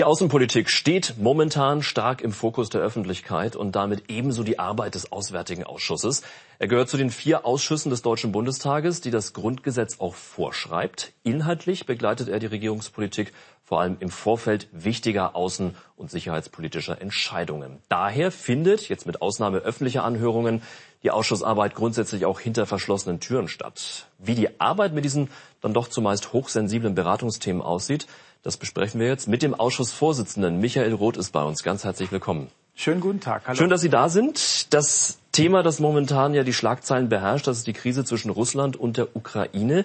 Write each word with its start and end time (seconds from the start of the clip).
Die 0.00 0.04
Außenpolitik 0.04 0.70
steht 0.70 1.16
momentan 1.18 1.82
stark 1.82 2.22
im 2.22 2.32
Fokus 2.32 2.70
der 2.70 2.80
Öffentlichkeit 2.80 3.54
und 3.54 3.76
damit 3.76 4.04
ebenso 4.08 4.42
die 4.42 4.58
Arbeit 4.58 4.94
des 4.94 5.12
Auswärtigen 5.12 5.64
Ausschusses. 5.64 6.22
Er 6.58 6.68
gehört 6.68 6.88
zu 6.88 6.96
den 6.96 7.10
vier 7.10 7.44
Ausschüssen 7.44 7.90
des 7.90 8.00
Deutschen 8.00 8.32
Bundestages, 8.32 9.02
die 9.02 9.10
das 9.10 9.34
Grundgesetz 9.34 10.00
auch 10.00 10.14
vorschreibt. 10.14 11.12
Inhaltlich 11.22 11.84
begleitet 11.84 12.30
er 12.30 12.38
die 12.38 12.46
Regierungspolitik 12.46 13.34
vor 13.70 13.80
allem 13.80 13.98
im 14.00 14.10
Vorfeld 14.10 14.66
wichtiger 14.72 15.36
außen- 15.36 15.74
und 15.96 16.10
sicherheitspolitischer 16.10 17.00
Entscheidungen. 17.00 17.78
Daher 17.88 18.32
findet, 18.32 18.88
jetzt 18.88 19.06
mit 19.06 19.22
Ausnahme 19.22 19.58
öffentlicher 19.58 20.02
Anhörungen, 20.02 20.60
die 21.04 21.12
Ausschussarbeit 21.12 21.76
grundsätzlich 21.76 22.26
auch 22.26 22.40
hinter 22.40 22.66
verschlossenen 22.66 23.20
Türen 23.20 23.46
statt. 23.46 24.08
Wie 24.18 24.34
die 24.34 24.60
Arbeit 24.60 24.92
mit 24.92 25.04
diesen 25.04 25.28
dann 25.60 25.72
doch 25.72 25.86
zumeist 25.86 26.32
hochsensiblen 26.32 26.96
Beratungsthemen 26.96 27.62
aussieht, 27.62 28.08
das 28.42 28.56
besprechen 28.56 28.98
wir 28.98 29.06
jetzt 29.06 29.28
mit 29.28 29.40
dem 29.40 29.54
Ausschussvorsitzenden. 29.54 30.58
Michael 30.58 30.92
Roth 30.92 31.16
ist 31.16 31.30
bei 31.30 31.44
uns. 31.44 31.62
Ganz 31.62 31.84
herzlich 31.84 32.10
willkommen. 32.10 32.48
Schönen 32.74 33.00
guten 33.00 33.20
Tag. 33.20 33.42
Hallo. 33.46 33.56
Schön, 33.56 33.70
dass 33.70 33.82
Sie 33.82 33.88
da 33.88 34.08
sind. 34.08 34.74
Das 34.74 35.18
Thema, 35.30 35.62
das 35.62 35.78
momentan 35.78 36.34
ja 36.34 36.42
die 36.42 36.52
Schlagzeilen 36.54 37.08
beherrscht, 37.08 37.46
das 37.46 37.58
ist 37.58 37.68
die 37.68 37.72
Krise 37.72 38.04
zwischen 38.04 38.30
Russland 38.30 38.74
und 38.74 38.96
der 38.96 39.14
Ukraine. 39.14 39.84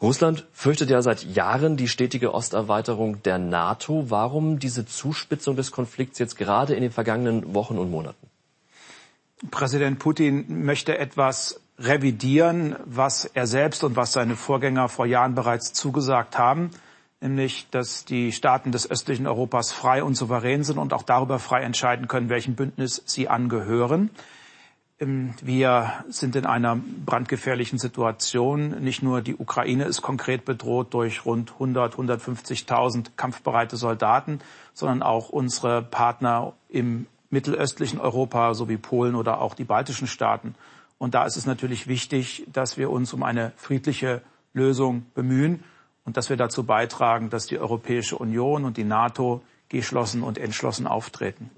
Russland 0.00 0.46
fürchtet 0.52 0.88
ja 0.90 1.02
seit 1.02 1.24
Jahren 1.24 1.76
die 1.76 1.88
stetige 1.88 2.32
Osterweiterung 2.32 3.22
der 3.22 3.38
NATO. 3.38 4.06
Warum 4.08 4.58
diese 4.58 4.86
Zuspitzung 4.86 5.56
des 5.56 5.72
Konflikts 5.72 6.18
jetzt 6.18 6.36
gerade 6.36 6.74
in 6.74 6.82
den 6.82 6.90
vergangenen 6.90 7.54
Wochen 7.54 7.78
und 7.78 7.90
Monaten? 7.90 8.26
Präsident 9.50 9.98
Putin 9.98 10.64
möchte 10.64 10.98
etwas 10.98 11.60
revidieren, 11.78 12.76
was 12.84 13.24
er 13.24 13.46
selbst 13.46 13.84
und 13.84 13.96
was 13.96 14.12
seine 14.12 14.36
Vorgänger 14.36 14.88
vor 14.88 15.06
Jahren 15.06 15.34
bereits 15.34 15.72
zugesagt 15.72 16.38
haben 16.38 16.70
nämlich 17.20 17.68
dass 17.70 18.04
die 18.04 18.32
Staaten 18.32 18.72
des 18.72 18.90
östlichen 18.90 19.26
Europas 19.26 19.72
frei 19.72 20.02
und 20.02 20.14
souverän 20.14 20.64
sind 20.64 20.78
und 20.78 20.92
auch 20.92 21.02
darüber 21.02 21.38
frei 21.38 21.62
entscheiden 21.62 22.08
können, 22.08 22.28
welchem 22.28 22.54
Bündnis 22.54 23.02
sie 23.06 23.28
angehören. 23.28 24.10
Ähm, 25.00 25.34
wir 25.42 26.04
sind 26.08 26.36
in 26.36 26.46
einer 26.46 26.78
brandgefährlichen 27.06 27.78
Situation. 27.78 28.82
Nicht 28.82 29.02
nur 29.02 29.22
die 29.22 29.34
Ukraine 29.36 29.84
ist 29.84 30.02
konkret 30.02 30.44
bedroht 30.44 30.94
durch 30.94 31.24
rund 31.24 31.52
100, 31.52 31.94
150.000 31.94 33.12
kampfbereite 33.16 33.76
Soldaten, 33.76 34.40
sondern 34.74 35.02
auch 35.02 35.30
unsere 35.30 35.82
Partner 35.82 36.52
im 36.68 37.06
mittelöstlichen 37.30 38.00
Europa 38.00 38.54
sowie 38.54 38.76
Polen 38.76 39.14
oder 39.14 39.40
auch 39.40 39.54
die 39.54 39.64
baltischen 39.64 40.06
Staaten. 40.06 40.54
Und 40.98 41.14
da 41.14 41.24
ist 41.24 41.36
es 41.36 41.46
natürlich 41.46 41.86
wichtig, 41.86 42.44
dass 42.52 42.76
wir 42.76 42.90
uns 42.90 43.12
um 43.14 43.22
eine 43.22 43.52
friedliche 43.56 44.20
Lösung 44.52 45.06
bemühen 45.14 45.62
und 46.04 46.16
dass 46.16 46.28
wir 46.28 46.36
dazu 46.36 46.64
beitragen, 46.64 47.30
dass 47.30 47.46
die 47.46 47.58
Europäische 47.58 48.18
Union 48.18 48.64
und 48.64 48.76
die 48.76 48.84
NATO 48.84 49.42
geschlossen 49.70 50.22
und 50.22 50.36
entschlossen 50.36 50.86
auftreten. 50.86 51.50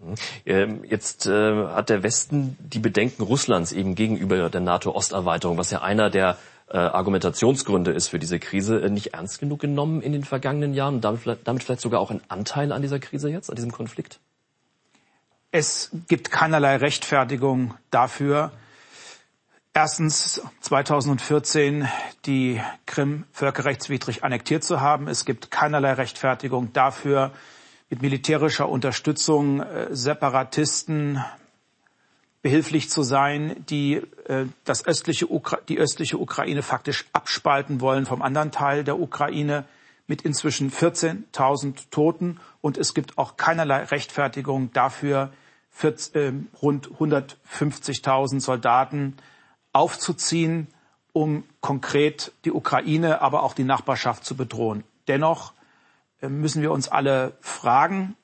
Ähm, 0.46 0.84
jetzt 0.84 1.26
äh, 1.26 1.66
hat 1.68 1.88
der 1.88 2.02
Westen 2.02 2.56
die 2.60 2.78
Bedenken 2.78 3.22
Russlands 3.22 3.72
eben 3.72 3.94
gegenüber 3.94 4.48
der 4.48 4.60
NATO-Osterweiterung, 4.60 5.58
was 5.58 5.70
ja 5.70 5.82
einer 5.82 6.10
der 6.10 6.36
äh, 6.68 6.76
Argumentationsgründe 6.76 7.90
ist 7.90 8.08
für 8.08 8.18
diese 8.18 8.38
Krise, 8.38 8.80
äh, 8.80 8.90
nicht 8.90 9.14
ernst 9.14 9.40
genug 9.40 9.60
genommen 9.60 10.02
in 10.02 10.12
den 10.12 10.24
vergangenen 10.24 10.74
Jahren 10.74 10.96
und 10.96 11.04
damit, 11.04 11.20
damit 11.44 11.62
vielleicht 11.64 11.80
sogar 11.80 12.00
auch 12.00 12.10
einen 12.10 12.22
Anteil 12.28 12.72
an 12.72 12.82
dieser 12.82 13.00
Krise 13.00 13.28
jetzt, 13.30 13.50
an 13.50 13.56
diesem 13.56 13.72
Konflikt? 13.72 14.20
Es 15.50 15.90
gibt 16.08 16.30
keinerlei 16.30 16.76
Rechtfertigung 16.76 17.74
dafür, 17.90 18.52
Erstens 19.74 20.42
2014 20.60 21.88
die 22.26 22.60
Krim 22.84 23.24
völkerrechtswidrig 23.32 24.22
annektiert 24.22 24.64
zu 24.64 24.82
haben. 24.82 25.08
Es 25.08 25.24
gibt 25.24 25.50
keinerlei 25.50 25.94
Rechtfertigung 25.94 26.74
dafür, 26.74 27.30
mit 27.92 28.00
militärischer 28.00 28.70
Unterstützung 28.70 29.60
äh, 29.60 29.94
Separatisten 29.94 31.22
behilflich 32.40 32.88
zu 32.88 33.02
sein, 33.02 33.66
die 33.68 33.96
äh, 34.28 34.46
das 34.64 34.86
östliche 34.86 35.28
die 35.68 35.76
östliche 35.76 36.16
Ukraine 36.16 36.62
faktisch 36.62 37.04
abspalten 37.12 37.82
wollen 37.82 38.06
vom 38.06 38.22
anderen 38.22 38.50
Teil 38.50 38.82
der 38.82 38.98
Ukraine 38.98 39.66
mit 40.06 40.22
inzwischen 40.22 40.70
14.000 40.70 41.90
Toten. 41.90 42.40
Und 42.62 42.78
es 42.78 42.94
gibt 42.94 43.18
auch 43.18 43.36
keinerlei 43.36 43.84
Rechtfertigung 43.84 44.72
dafür, 44.72 45.30
40, 45.72 46.14
äh, 46.14 46.32
rund 46.62 46.88
150.000 46.92 48.40
Soldaten 48.40 49.18
aufzuziehen, 49.74 50.68
um 51.12 51.44
konkret 51.60 52.32
die 52.46 52.52
Ukraine, 52.52 53.20
aber 53.20 53.42
auch 53.42 53.52
die 53.52 53.64
Nachbarschaft 53.64 54.24
zu 54.24 54.34
bedrohen. 54.34 54.82
Dennoch 55.08 55.52
müssen 56.28 56.62
wir 56.62 56.72
uns 56.72 56.88
alle 56.88 57.36
fragen, 57.40 58.16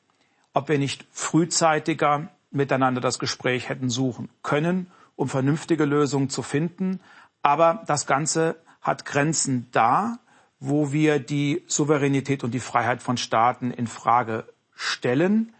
ob 0.53 0.69
wir 0.69 0.78
nicht 0.78 1.06
frühzeitiger 1.10 2.28
miteinander 2.50 3.00
das 3.00 3.19
Gespräch 3.19 3.69
hätten 3.69 3.91
suchen 3.91 4.28
können, 4.42 4.91
um 5.16 5.28
vernünftige 5.28 5.84
Lösungen 5.84 6.31
zu 6.31 6.42
finden. 6.42 7.00
Aber 7.42 7.82
das 7.87 8.06
Ganze 8.06 8.56
hat 8.81 9.04
Grenzen 9.04 9.69
da, 9.72 10.19
wo 10.60 10.92
wir 10.92 11.19
die 11.19 11.62
Souveränität 11.66 12.42
und 12.42 12.53
die 12.53 12.60
Freiheit 12.60 13.03
von 13.03 13.16
Staaten 13.16 13.70
in 13.70 13.87
Frage 13.87 14.44
stellen 14.75 15.53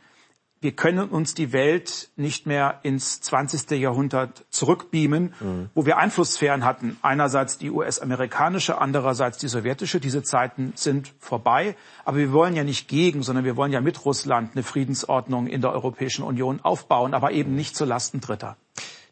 wir 0.61 0.73
können 0.73 1.09
uns 1.09 1.35
die 1.35 1.53
Welt 1.53 2.11
nicht 2.17 2.47
mehr 2.47 2.81
ins 2.83 3.21
20. 3.21 3.71
Jahrhundert 3.79 4.45
zurückbeamen, 4.51 5.35
mhm. 5.39 5.71
wo 5.75 5.87
wir 5.87 5.99
Einflusssphären 5.99 6.65
hatten. 6.65 6.97
Einerseits 7.03 7.59
die 7.59 7.71
US-amerikanische, 7.71 8.81
andererseits 8.81 9.39
die 9.39 9.49
sowjetische. 9.49 10.01
Diese 10.01 10.23
Zeiten 10.23 10.73
sind 10.75 11.13
vorbei. 11.21 11.77
Aber 12.05 12.17
wir 12.19 12.33
wollen 12.33 12.57
ja 12.57 12.65
nicht 12.65 12.89
gegen, 12.89 13.23
sondern 13.23 13.45
wir 13.45 13.57
wollen 13.57 13.73
ja 13.73 13.81
mit 13.81 14.05
Russland 14.05 14.53
eine 14.55 14.63
Friedensordnung 14.65 15.47
in 15.47 15.61
der 15.61 15.73
Europäischen 15.73 16.25
Union 16.25 16.61
aufbauen, 16.63 17.15
aber 17.15 17.33
eben 17.33 17.55
nicht 17.55 17.77
zu 17.77 17.85
Lasten 17.85 18.21
Dritter. 18.21 18.57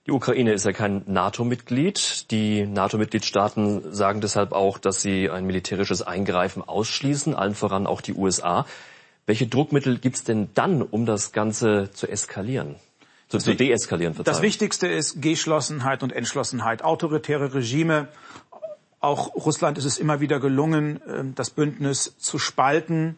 Die 0.06 0.12
Ukraine 0.12 0.52
ist 0.52 0.64
ja 0.64 0.72
kein 0.72 1.02
NATO-Mitglied. 1.06 2.30
Die 2.30 2.64
NATO-Mitgliedstaaten 2.64 3.92
sagen 3.92 4.20
deshalb 4.20 4.52
auch, 4.52 4.78
dass 4.78 5.02
sie 5.02 5.30
ein 5.30 5.46
militärisches 5.46 6.02
Eingreifen 6.02 6.62
ausschließen, 6.62 7.34
allen 7.34 7.56
voran 7.56 7.88
auch 7.88 8.00
die 8.00 8.14
USA. 8.14 8.66
Welche 9.26 9.48
Druckmittel 9.48 9.98
gibt 9.98 10.16
es 10.16 10.25
denn 10.25 10.48
dann, 10.54 10.82
um 10.82 11.04
das 11.04 11.32
Ganze 11.32 11.91
zu 11.92 12.06
eskalieren? 12.06 12.76
Zu, 13.28 13.38
zu 13.38 13.56
deeskalieren, 13.56 14.14
Das 14.22 14.41
Wichtigste 14.41 14.87
ist 14.87 15.20
Geschlossenheit 15.20 16.04
und 16.04 16.12
Entschlossenheit. 16.12 16.82
Autoritäre 16.82 17.54
Regime, 17.54 18.06
auch 19.00 19.34
Russland 19.34 19.78
ist 19.78 19.84
es 19.84 19.98
immer 19.98 20.20
wieder 20.20 20.38
gelungen, 20.38 21.00
ähm, 21.09 21.34
das 21.34 21.50
Bündnis 21.50 22.15
zu 22.19 22.38
spalten. 22.38 23.16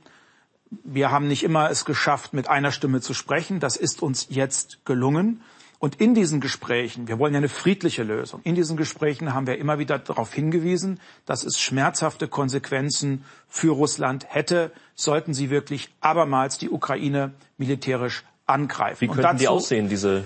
Wir 0.83 1.11
haben 1.11 1.29
nicht 1.29 1.45
immer 1.45 1.71
es 1.71 1.85
geschafft, 1.85 2.33
mit 2.33 2.49
einer 2.49 2.73
Stimme 2.73 3.03
zu 3.03 3.13
sprechen. 3.13 3.61
Das 3.61 3.77
ist 3.77 4.03
uns 4.03 4.29
jetzt 4.31 4.85
gelungen. 4.87 5.43
Und 5.81 6.00
in 6.00 6.15
diesen 6.15 6.41
Gesprächen, 6.41 7.06
wir 7.06 7.21
wollen 7.21 7.34
ja 7.34 7.39
eine 7.39 7.49
friedliche 7.49 8.03
Lösung, 8.03 8.41
in 8.43 8.56
diesen 8.56 8.77
Gesprächen 8.77 9.33
haben 9.33 9.47
wir 9.47 9.59
immer 9.59 9.78
wieder 9.78 9.99
darauf 9.99 10.34
hingewiesen, 10.34 10.99
dass 11.25 11.44
es 11.44 11.61
schmerzhafte 11.61 12.27
Konsequenzen 12.27 13.25
für 13.49 13.71
Russland 13.71 14.27
hätte, 14.28 14.72
sollten 14.97 15.34
sie 15.34 15.50
wirklich 15.50 15.91
abermals 16.00 16.59
die 16.59 16.71
Ukraine 16.71 17.33
militärisch 17.59 18.25
angreifen. 18.47 19.03
Wie 19.03 19.06
könnten 19.06 19.22
dazu, 19.22 19.38
die 19.38 19.49
aussehen, 19.49 19.88
diese 19.88 20.25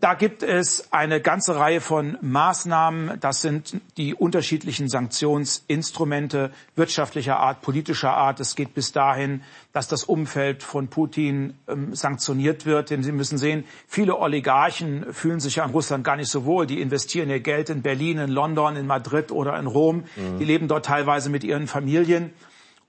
da 0.00 0.14
gibt 0.14 0.42
es 0.42 0.92
eine 0.92 1.20
ganze 1.20 1.56
Reihe 1.56 1.80
von 1.80 2.16
Maßnahmen. 2.22 3.20
Das 3.20 3.42
sind 3.42 3.80
die 3.96 4.14
unterschiedlichen 4.14 4.88
Sanktionsinstrumente 4.88 6.50
wirtschaftlicher 6.74 7.38
Art, 7.38 7.60
politischer 7.60 8.12
Art. 8.12 8.40
Es 8.40 8.56
geht 8.56 8.74
bis 8.74 8.92
dahin, 8.92 9.42
dass 9.72 9.88
das 9.88 10.04
Umfeld 10.04 10.62
von 10.62 10.88
Putin 10.88 11.54
ähm, 11.68 11.94
sanktioniert 11.94 12.64
wird. 12.64 12.90
Denn 12.90 13.02
Sie 13.02 13.12
müssen 13.12 13.36
sehen, 13.36 13.64
viele 13.86 14.18
Oligarchen 14.18 15.12
fühlen 15.12 15.40
sich 15.40 15.56
ja 15.56 15.64
in 15.64 15.70
Russland 15.70 16.02
gar 16.02 16.16
nicht 16.16 16.30
so 16.30 16.44
wohl. 16.44 16.66
Die 16.66 16.80
investieren 16.80 17.28
ihr 17.28 17.40
Geld 17.40 17.68
in 17.68 17.82
Berlin, 17.82 18.18
in 18.18 18.30
London, 18.30 18.76
in 18.76 18.86
Madrid 18.86 19.30
oder 19.30 19.58
in 19.58 19.66
Rom. 19.66 20.04
Mhm. 20.16 20.38
Die 20.38 20.44
leben 20.44 20.66
dort 20.66 20.86
teilweise 20.86 21.28
mit 21.28 21.44
ihren 21.44 21.66
Familien. 21.66 22.32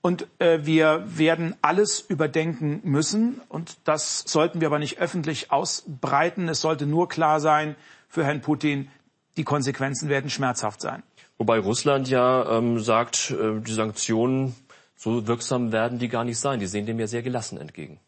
Und 0.02 0.26
äh, 0.40 0.60
wir 0.64 1.04
werden 1.06 1.54
alles 1.62 2.00
überdenken 2.00 2.80
müssen. 2.82 3.40
Und 3.48 3.78
das 3.84 4.24
sollten 4.26 4.60
wir 4.60 4.66
aber 4.66 4.80
nicht 4.80 4.98
öffentlich 4.98 5.52
ausbreiten. 5.52 6.48
Es 6.48 6.60
sollte 6.60 6.86
nur 6.86 7.08
klar 7.08 7.40
sein 7.40 7.76
für 8.08 8.24
Herrn 8.24 8.40
Putin, 8.40 8.90
die 9.36 9.44
Konsequenzen 9.44 10.08
werden 10.08 10.28
schmerzhaft 10.28 10.80
sein. 10.80 11.04
Wobei 11.38 11.58
Russland 11.58 12.08
ja 12.08 12.58
ähm, 12.58 12.80
sagt, 12.80 13.30
äh, 13.30 13.60
die 13.60 13.72
Sanktionen, 13.72 14.54
so 14.96 15.26
wirksam 15.26 15.72
werden 15.72 15.98
die 15.98 16.08
gar 16.08 16.24
nicht 16.24 16.38
sein. 16.38 16.58
Die 16.58 16.66
sehen 16.66 16.84
dem 16.84 16.98
ja 16.98 17.06
sehr 17.06 17.22
gelassen 17.22 17.56
entgegen. 17.58 18.00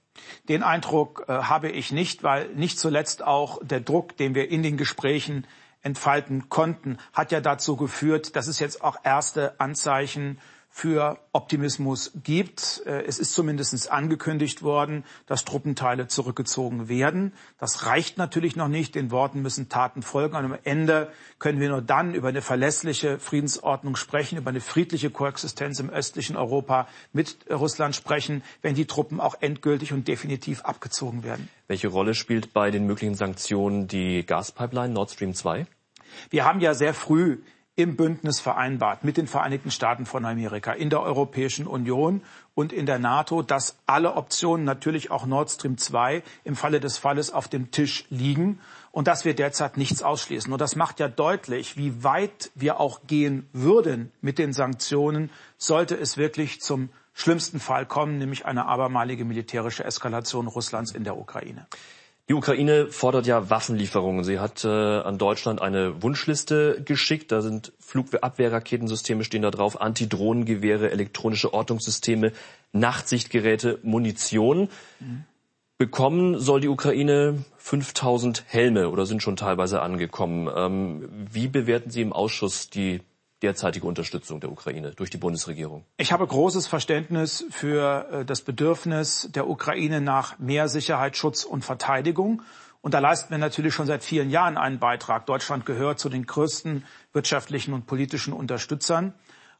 Den 0.48 0.62
Eindruck 0.62 1.24
äh, 1.28 1.32
habe 1.32 1.70
ich 1.70 1.92
nicht, 1.92 2.24
weil 2.24 2.48
nicht 2.54 2.78
zuletzt 2.78 3.22
auch 3.22 3.60
der 3.62 3.80
Druck, 3.80 4.16
den 4.16 4.34
wir 4.34 4.50
in 4.50 4.62
den 4.62 4.76
Gesprächen 4.76 5.46
entfalten 5.82 6.48
konnten, 6.48 6.98
hat 7.12 7.30
ja 7.30 7.40
dazu 7.40 7.76
geführt, 7.76 8.36
dass 8.36 8.48
es 8.48 8.58
jetzt 8.58 8.82
auch 8.82 8.96
erste 9.04 9.60
Anzeichen 9.60 10.38
für 10.76 11.20
Optimismus 11.30 12.10
gibt. 12.24 12.82
Äh, 12.84 13.04
es 13.04 13.20
ist 13.20 13.32
zumindest 13.32 13.92
angekündigt 13.92 14.64
worden, 14.64 15.04
dass 15.26 15.44
Truppenteile 15.44 16.08
zurückgezogen 16.08 16.88
werden. 16.88 17.32
Das 17.58 17.86
reicht 17.86 18.18
natürlich 18.18 18.56
noch 18.56 18.66
nicht. 18.66 18.96
Den 18.96 19.12
Worten 19.12 19.40
müssen 19.40 19.68
Taten 19.68 20.02
folgen. 20.02 20.34
Und 20.34 20.44
am 20.44 20.58
Ende 20.64 21.12
können 21.38 21.60
wir 21.60 21.68
nur 21.68 21.80
dann 21.80 22.12
über 22.12 22.26
eine 22.26 22.42
verlässliche 22.42 23.20
Friedensordnung 23.20 23.94
sprechen, 23.94 24.36
über 24.36 24.50
eine 24.50 24.60
friedliche 24.60 25.10
Koexistenz 25.10 25.78
im 25.78 25.90
östlichen 25.90 26.34
Europa 26.34 26.88
mit 27.12 27.36
Russland 27.48 27.94
sprechen, 27.94 28.42
wenn 28.60 28.74
die 28.74 28.86
Truppen 28.86 29.20
auch 29.20 29.36
endgültig 29.40 29.92
und 29.92 30.08
definitiv 30.08 30.62
abgezogen 30.62 31.22
werden. 31.22 31.48
Welche 31.68 31.86
Rolle 31.86 32.14
spielt 32.14 32.52
bei 32.52 32.72
den 32.72 32.84
möglichen 32.84 33.14
Sanktionen 33.14 33.86
die 33.86 34.26
Gaspipeline 34.26 34.92
Nord 34.92 35.12
Stream 35.12 35.34
2? 35.34 35.68
Wir 36.30 36.44
haben 36.44 36.58
ja 36.58 36.74
sehr 36.74 36.94
früh 36.94 37.38
im 37.76 37.96
Bündnis 37.96 38.38
vereinbart 38.38 39.02
mit 39.02 39.16
den 39.16 39.26
Vereinigten 39.26 39.70
Staaten 39.70 40.06
von 40.06 40.24
Amerika, 40.24 40.72
in 40.72 40.90
der 40.90 41.02
Europäischen 41.02 41.66
Union 41.66 42.22
und 42.54 42.72
in 42.72 42.86
der 42.86 43.00
NATO, 43.00 43.42
dass 43.42 43.76
alle 43.86 44.14
Optionen, 44.14 44.64
natürlich 44.64 45.10
auch 45.10 45.26
Nord 45.26 45.50
Stream 45.50 45.76
2, 45.76 46.22
im 46.44 46.54
Falle 46.54 46.78
des 46.78 46.98
Falles 46.98 47.32
auf 47.32 47.48
dem 47.48 47.72
Tisch 47.72 48.04
liegen 48.10 48.60
und 48.92 49.08
dass 49.08 49.24
wir 49.24 49.34
derzeit 49.34 49.76
nichts 49.76 50.04
ausschließen. 50.04 50.52
Und 50.52 50.60
das 50.60 50.76
macht 50.76 51.00
ja 51.00 51.08
deutlich, 51.08 51.76
wie 51.76 52.04
weit 52.04 52.52
wir 52.54 52.78
auch 52.78 53.00
gehen 53.08 53.48
würden 53.52 54.12
mit 54.20 54.38
den 54.38 54.52
Sanktionen, 54.52 55.30
sollte 55.58 55.96
es 55.96 56.16
wirklich 56.16 56.60
zum 56.60 56.90
schlimmsten 57.12 57.58
Fall 57.58 57.86
kommen, 57.86 58.18
nämlich 58.18 58.46
eine 58.46 58.66
abermalige 58.66 59.24
militärische 59.24 59.84
Eskalation 59.84 60.46
Russlands 60.46 60.92
in 60.92 61.02
der 61.02 61.16
Ukraine. 61.16 61.66
Die 62.30 62.34
Ukraine 62.34 62.86
fordert 62.86 63.26
ja 63.26 63.50
Waffenlieferungen. 63.50 64.24
Sie 64.24 64.38
hat 64.38 64.64
äh, 64.64 64.68
an 64.68 65.18
Deutschland 65.18 65.60
eine 65.60 66.02
Wunschliste 66.02 66.82
geschickt. 66.82 67.30
Da 67.32 67.42
sind 67.42 67.72
Flugabwehrraketensysteme 67.80 69.24
stehen 69.24 69.42
da 69.42 69.50
drauf, 69.50 69.80
Antidrohnengewehre, 69.80 70.90
elektronische 70.90 71.52
Ortungssysteme, 71.52 72.32
Nachtsichtgeräte, 72.72 73.78
Munition. 73.82 74.70
Mhm. 75.00 75.24
Bekommen 75.76 76.38
soll 76.38 76.62
die 76.62 76.68
Ukraine 76.68 77.44
5000 77.58 78.44
Helme 78.46 78.88
oder 78.88 79.04
sind 79.04 79.22
schon 79.22 79.36
teilweise 79.36 79.82
angekommen. 79.82 80.48
Ähm, 80.54 81.08
wie 81.30 81.48
bewerten 81.48 81.90
Sie 81.90 82.00
im 82.00 82.14
Ausschuss 82.14 82.70
die 82.70 83.00
derzeitige 83.44 83.86
Unterstützung 83.86 84.40
der 84.40 84.50
Ukraine 84.50 84.92
durch 84.92 85.10
die 85.10 85.18
Bundesregierung? 85.18 85.84
Ich 85.98 86.12
habe 86.12 86.26
großes 86.26 86.66
Verständnis 86.66 87.44
für 87.50 88.08
äh, 88.10 88.24
das 88.24 88.42
Bedürfnis 88.42 89.28
der 89.32 89.48
Ukraine 89.48 90.00
nach 90.00 90.38
mehr 90.38 90.68
Sicherheit, 90.68 91.16
Schutz 91.16 91.44
und 91.44 91.64
Verteidigung. 91.64 92.42
Und 92.80 92.92
da 92.92 92.98
leisten 92.98 93.30
wir 93.30 93.38
natürlich 93.38 93.72
schon 93.72 93.86
seit 93.86 94.02
vielen 94.02 94.30
Jahren 94.30 94.58
einen 94.58 94.78
Beitrag. 94.78 95.26
Deutschland 95.26 95.64
gehört 95.64 95.98
zu 95.98 96.08
den 96.08 96.26
größten 96.26 96.84
wirtschaftlichen 97.12 97.72
und 97.72 97.86
politischen 97.86 98.32
Unterstützern. 98.32 99.14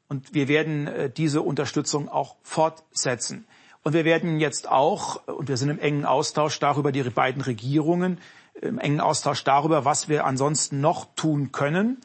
Und 0.09 0.35
wir 0.35 0.49
werden 0.49 0.87
äh, 0.87 1.11
diese 1.11 1.43
Unterstützung 1.43 2.09
auch 2.09 2.37
fortsetzen. 2.43 3.47
Und 3.83 3.93
wir 3.93 4.07
werden 4.07 4.41
jetzt 4.41 4.69
auch, 4.71 5.27
und 5.27 5.49
wir 5.49 5.59
sind 5.59 5.69
im 5.69 5.79
engen 5.79 6.07
Austausch 6.07 6.59
darüber, 6.59 6.91
die 6.91 7.03
beiden 7.03 7.43
Regierungen, 7.43 8.19
im 8.61 8.79
engen 8.79 9.01
Austausch 9.01 9.45
darüber, 9.45 9.85
was 9.85 10.09
wir 10.09 10.25
ansonsten 10.25 10.81
noch 10.81 11.15
tun 11.17 11.53
können. 11.53 11.99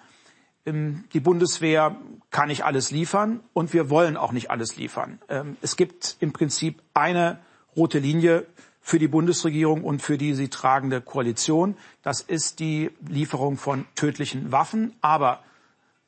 Ähm, 0.69 1.04
die 1.13 1.19
Bundeswehr 1.19 1.95
kann 2.31 2.50
nicht 2.50 2.63
alles 2.63 2.92
liefern 2.92 3.42
und 3.54 3.74
wir 3.74 3.89
wollen 3.89 4.18
auch 4.18 4.31
nicht 4.31 4.51
alles 4.51 4.77
liefern. 4.77 5.19
Ähm, 5.30 5.57
es 5.62 5.75
gibt 5.75 6.18
im 6.19 6.31
Prinzip 6.31 6.81
eine 6.94 7.39
rote 7.75 8.00
Linie 8.00 8.45
für 8.81 9.00
die 9.00 9.07
Bundesregierung 9.07 9.83
und 9.83 10.01
für 10.01 10.18
die 10.18 10.33
sie 10.33 10.50
tragende 10.50 11.01
Koalition. 11.01 11.75
Das 12.01 12.21
ist 12.21 12.60
die 12.60 12.92
Lieferung 13.07 13.57
von 13.57 13.86
tödlichen 13.95 14.51
Waffen. 14.51 14.94
Aber 15.01 15.44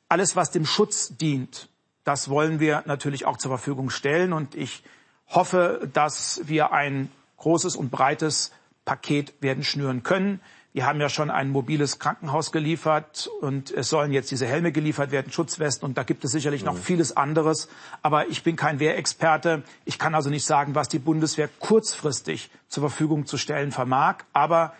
alles, 0.08 0.36
was 0.36 0.50
dem 0.50 0.66
Schutz 0.66 1.16
dient, 1.16 1.68
das 2.04 2.28
wollen 2.28 2.58
wir 2.58 2.82
natürlich 2.86 3.24
auch 3.24 3.36
zur 3.36 3.50
Verfügung 3.50 3.90
stellen. 3.90 4.32
Und 4.32 4.54
ich 4.54 4.82
hoffe, 5.28 5.88
dass 5.92 6.40
wir 6.44 6.72
ein 6.72 7.10
großes 7.36 7.76
und 7.76 7.90
breites 7.90 8.52
Paket 8.84 9.34
werden 9.40 9.62
schnüren 9.62 10.02
können. 10.02 10.40
Wir 10.74 10.86
haben 10.86 11.00
ja 11.00 11.10
schon 11.10 11.30
ein 11.30 11.50
mobiles 11.50 11.98
Krankenhaus 11.98 12.50
geliefert 12.50 13.28
und 13.42 13.70
es 13.70 13.90
sollen 13.90 14.10
jetzt 14.10 14.30
diese 14.30 14.46
Helme 14.46 14.72
geliefert 14.72 15.10
werden, 15.10 15.30
Schutzwesten 15.30 15.86
und 15.86 15.98
da 15.98 16.02
gibt 16.02 16.24
es 16.24 16.30
sicherlich 16.30 16.64
noch 16.64 16.74
mhm. 16.74 16.82
vieles 16.82 17.14
anderes. 17.14 17.68
Aber 18.00 18.28
ich 18.28 18.42
bin 18.42 18.56
kein 18.56 18.80
Wehrexperte. 18.80 19.64
Ich 19.84 19.98
kann 19.98 20.14
also 20.14 20.30
nicht 20.30 20.46
sagen, 20.46 20.74
was 20.74 20.88
die 20.88 20.98
Bundeswehr 20.98 21.50
kurzfristig 21.58 22.50
zur 22.68 22.82
Verfügung 22.88 23.26
zu 23.26 23.36
stellen 23.36 23.70
vermag. 23.70 24.24
Aber 24.32 24.72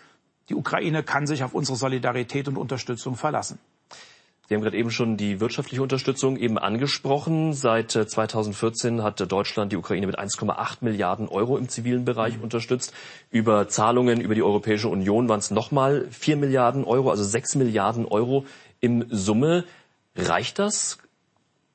die 0.49 0.55
Ukraine 0.55 1.03
kann 1.03 1.27
sich 1.27 1.45
auf 1.45 1.53
unsere 1.53 1.77
Solidarität 1.77 2.49
und 2.49 2.57
Unterstützung 2.57 3.17
verlassen. 3.17 3.59
Sie 4.53 4.57
haben 4.57 4.65
gerade 4.65 4.77
eben 4.77 4.91
schon 4.91 5.17
die 5.17 5.41
wirtschaftliche 5.41 5.81
Unterstützung 5.81 6.37
eben 6.37 6.59
angesprochen. 6.59 7.55
Seit 7.55 7.93
2014 7.93 8.99
äh, 8.99 9.03
hat 9.03 9.33
Deutschland 9.33 9.73
die 9.73 9.79
Ukraine 9.79 10.07
mit 10.07 10.19
1,8 10.19 10.77
Milliarden 10.83 11.27
Euro 11.29 11.57
im 11.57 11.71
zivilen 11.71 12.05
Bereich 12.05 12.37
mhm. 12.37 12.43
unterstützt. 12.43 12.93
Über 13.31 13.69
Zahlungen 13.69 14.21
über 14.21 14.35
die 14.35 14.43
Europäische 14.43 14.91
Union 14.91 15.27
waren 15.31 15.39
es 15.39 15.51
nochmal 15.51 16.07
4 16.11 16.37
Milliarden 16.37 16.85
Euro, 16.85 17.09
also 17.09 17.25
6 17.25 17.55
Milliarden 17.55 18.05
Euro 18.05 18.45
im 18.81 19.07
Summe. 19.09 19.65
Reicht 20.17 20.59
das? 20.59 20.99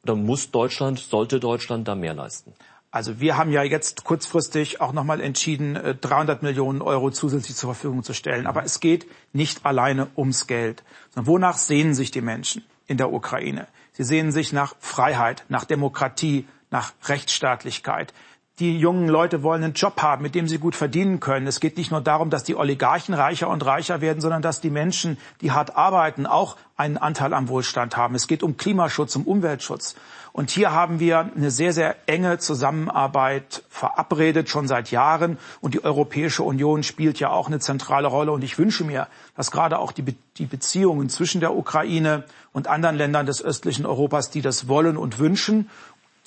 Oder 0.03 0.13
muss 0.13 0.51
Deutschland, 0.51 0.99
sollte 0.99 1.39
Deutschland 1.39 1.87
da 1.87 1.95
mehr 1.95 2.13
leisten? 2.13 2.53
Also 2.89 3.19
wir 3.19 3.37
haben 3.37 3.51
ja 3.51 3.63
jetzt 3.63 4.05
kurzfristig 4.05 4.79
auch 4.79 4.93
nochmal 4.93 5.19
entschieden, 5.19 5.97
300 5.99 6.41
äh, 6.41 6.45
Millionen 6.45 6.81
Euro 6.81 7.11
zusätzlich 7.11 7.57
zur 7.57 7.73
Verfügung 7.73 8.03
zu 8.03 8.13
stellen. 8.13 8.47
Aber 8.47 8.63
es 8.63 8.79
geht 8.79 9.07
nicht 9.33 9.65
alleine 9.65 10.07
ums 10.15 10.47
Geld, 10.47 10.83
sondern 11.09 11.27
wonach 11.27 11.57
sehnen 11.57 11.93
sich 11.93 12.11
die 12.11 12.21
Menschen 12.21 12.63
in 12.87 12.97
der 12.97 13.11
Ukraine? 13.11 13.67
Sie 13.91 14.03
sehnen 14.03 14.31
sich 14.31 14.53
nach 14.53 14.75
Freiheit, 14.79 15.43
nach 15.49 15.65
Demokratie, 15.65 16.47
nach 16.69 16.93
Rechtsstaatlichkeit. 17.05 18.13
Die 18.59 18.79
jungen 18.79 19.07
Leute 19.07 19.43
wollen 19.43 19.63
einen 19.63 19.73
Job 19.73 20.01
haben, 20.01 20.23
mit 20.23 20.33
dem 20.33 20.47
sie 20.47 20.57
gut 20.57 20.75
verdienen 20.75 21.19
können. 21.19 21.45
Es 21.45 21.59
geht 21.59 21.77
nicht 21.77 21.91
nur 21.91 22.01
darum, 22.01 22.31
dass 22.31 22.43
die 22.43 22.55
Oligarchen 22.55 23.13
reicher 23.13 23.49
und 23.49 23.63
reicher 23.63 24.01
werden, 24.01 24.19
sondern 24.19 24.41
dass 24.41 24.61
die 24.61 24.71
Menschen, 24.71 25.19
die 25.41 25.51
hart 25.51 25.75
arbeiten, 25.75 26.25
auch 26.25 26.57
einen 26.75 26.97
Anteil 26.97 27.35
am 27.35 27.49
Wohlstand 27.49 27.97
haben. 27.97 28.15
Es 28.15 28.27
geht 28.27 28.41
um 28.41 28.57
Klimaschutz, 28.57 29.15
um 29.15 29.23
Umweltschutz. 29.23 29.95
Und 30.31 30.51
hier 30.51 30.71
haben 30.71 30.99
wir 30.99 31.31
eine 31.35 31.49
sehr, 31.49 31.73
sehr 31.73 31.95
enge 32.07 32.37
Zusammenarbeit 32.37 33.63
verabredet, 33.69 34.49
schon 34.49 34.67
seit 34.67 34.91
Jahren. 34.91 35.39
Und 35.61 35.73
die 35.73 35.83
Europäische 35.83 36.43
Union 36.43 36.83
spielt 36.83 37.19
ja 37.19 37.31
auch 37.31 37.47
eine 37.47 37.59
zentrale 37.59 38.07
Rolle. 38.07 38.31
Und 38.31 38.43
ich 38.43 38.59
wünsche 38.59 38.83
mir, 38.83 39.07
dass 39.35 39.49
gerade 39.49 39.79
auch 39.79 39.91
die, 39.91 40.03
Be 40.03 40.13
die 40.37 40.45
Beziehungen 40.45 41.09
zwischen 41.09 41.41
der 41.41 41.55
Ukraine 41.55 42.23
und 42.53 42.67
anderen 42.67 42.95
Ländern 42.95 43.25
des 43.25 43.43
östlichen 43.43 43.87
Europas, 43.87 44.29
die 44.29 44.43
das 44.43 44.67
wollen 44.67 44.97
und 44.97 45.17
wünschen 45.17 45.71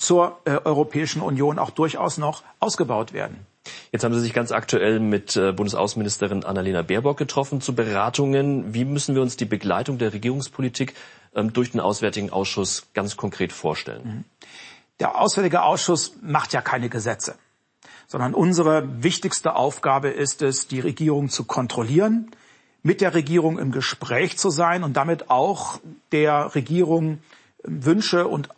zur 0.01 0.39
äh, 0.45 0.57
Europäischen 0.63 1.21
Union 1.21 1.59
auch 1.59 1.69
durchaus 1.69 2.17
noch 2.17 2.43
ausgebaut 2.59 3.13
werden. 3.13 3.45
Jetzt 3.91 4.03
haben 4.03 4.13
Sie 4.15 4.21
sich 4.21 4.33
ganz 4.33 4.51
aktuell 4.51 4.99
mit 4.99 5.37
äh, 5.37 5.51
Bundesaußenministerin 5.51 6.43
Annalena 6.43 6.81
Baerbock 6.81 7.17
getroffen 7.17 7.61
zu 7.61 7.75
Beratungen. 7.75 8.73
Wie 8.73 8.83
müssen 8.83 9.13
wir 9.13 9.21
uns 9.21 9.37
die 9.37 9.45
Begleitung 9.45 9.99
der 9.99 10.13
Regierungspolitik 10.13 10.95
ähm, 11.35 11.53
durch 11.53 11.71
den 11.71 11.79
Auswärtigen 11.79 12.31
Ausschuss 12.31 12.87
ganz 12.95 13.15
konkret 13.15 13.53
vorstellen? 13.53 14.01
Mhm. 14.03 14.23
Der 14.99 15.19
Auswärtige 15.19 15.61
Ausschuss 15.61 16.13
macht 16.21 16.53
ja 16.53 16.61
keine 16.61 16.89
Gesetze, 16.89 17.35
sondern 18.07 18.33
unsere 18.33 19.03
wichtigste 19.03 19.55
Aufgabe 19.55 20.09
ist 20.09 20.41
es, 20.41 20.67
die 20.67 20.79
Regierung 20.79 21.29
zu 21.29 21.43
kontrollieren, 21.43 22.31
mit 22.81 23.01
der 23.01 23.13
Regierung 23.13 23.59
im 23.59 23.71
Gespräch 23.71 24.39
zu 24.39 24.49
sein 24.49 24.83
und 24.83 24.97
damit 24.97 25.29
auch 25.29 25.79
der 26.11 26.55
Regierung 26.55 27.19
Wünsche 27.63 28.27
und 28.27 28.49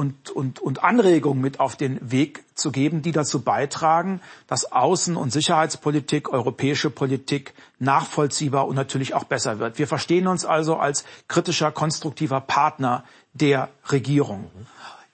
und, 0.00 0.30
und, 0.30 0.60
und 0.60 0.82
Anregungen 0.82 1.42
mit 1.42 1.60
auf 1.60 1.76
den 1.76 1.98
Weg 2.10 2.42
zu 2.54 2.72
geben, 2.72 3.02
die 3.02 3.12
dazu 3.12 3.42
beitragen, 3.42 4.22
dass 4.46 4.72
Außen- 4.72 5.14
und 5.14 5.30
Sicherheitspolitik, 5.30 6.30
europäische 6.30 6.88
Politik 6.88 7.52
nachvollziehbar 7.78 8.66
und 8.66 8.76
natürlich 8.76 9.12
auch 9.12 9.24
besser 9.24 9.58
wird. 9.58 9.78
Wir 9.78 9.86
verstehen 9.86 10.26
uns 10.26 10.46
also 10.46 10.76
als 10.76 11.04
kritischer, 11.28 11.70
konstruktiver 11.70 12.40
Partner 12.40 13.04
der 13.34 13.68
Regierung. 13.90 14.50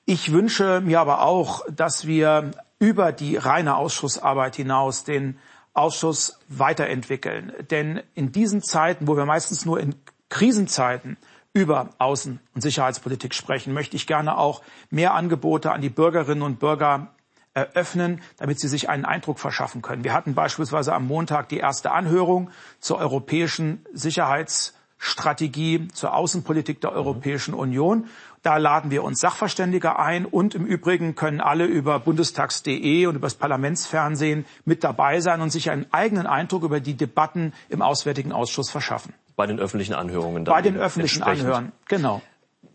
Ich 0.04 0.30
wünsche 0.30 0.80
mir 0.80 1.00
aber 1.00 1.22
auch, 1.22 1.64
dass 1.68 2.06
wir 2.06 2.52
über 2.78 3.10
die 3.10 3.36
reine 3.36 3.74
Ausschussarbeit 3.74 4.54
hinaus 4.54 5.02
den 5.02 5.36
Ausschuss 5.74 6.38
weiterentwickeln. 6.48 7.52
Denn 7.72 8.02
in 8.14 8.30
diesen 8.30 8.62
Zeiten, 8.62 9.08
wo 9.08 9.16
wir 9.16 9.26
meistens 9.26 9.66
nur 9.66 9.80
in 9.80 9.96
Krisenzeiten 10.28 11.16
über 11.56 11.88
Außen- 11.98 12.38
und 12.54 12.60
Sicherheitspolitik 12.60 13.32
sprechen, 13.32 13.72
möchte 13.72 13.96
ich 13.96 14.06
gerne 14.06 14.36
auch 14.36 14.60
mehr 14.90 15.14
Angebote 15.14 15.72
an 15.72 15.80
die 15.80 15.88
Bürgerinnen 15.88 16.42
und 16.42 16.58
Bürger 16.58 17.14
eröffnen, 17.54 18.20
damit 18.36 18.60
sie 18.60 18.68
sich 18.68 18.90
einen 18.90 19.06
Eindruck 19.06 19.38
verschaffen 19.38 19.80
können. 19.80 20.04
Wir 20.04 20.12
hatten 20.12 20.34
beispielsweise 20.34 20.92
am 20.92 21.06
Montag 21.06 21.48
die 21.48 21.56
erste 21.56 21.92
Anhörung 21.92 22.50
zur 22.78 22.98
europäischen 22.98 23.86
Sicherheitsstrategie, 23.94 25.88
zur 25.94 26.14
Außenpolitik 26.14 26.82
der 26.82 26.92
Europäischen 26.92 27.54
Union. 27.54 28.08
Da 28.42 28.58
laden 28.58 28.90
wir 28.90 29.02
uns 29.02 29.20
Sachverständige 29.20 29.98
ein 29.98 30.26
und 30.26 30.54
im 30.54 30.66
Übrigen 30.66 31.14
können 31.14 31.40
alle 31.40 31.64
über 31.64 31.98
bundestags.de 32.00 33.06
und 33.06 33.16
über 33.16 33.26
das 33.28 33.36
Parlamentsfernsehen 33.36 34.44
mit 34.66 34.84
dabei 34.84 35.20
sein 35.20 35.40
und 35.40 35.48
sich 35.48 35.70
einen 35.70 35.86
eigenen 35.90 36.26
Eindruck 36.26 36.64
über 36.64 36.80
die 36.80 36.98
Debatten 36.98 37.54
im 37.70 37.80
Auswärtigen 37.80 38.32
Ausschuss 38.32 38.68
verschaffen. 38.68 39.14
Bei 39.36 39.46
den 39.46 39.60
öffentlichen 39.60 39.94
Anhörungen. 39.94 40.44
Bei 40.44 40.62
den 40.62 40.76
öffentlichen 40.76 41.22
Anhörungen, 41.22 41.72
genau. 41.88 42.22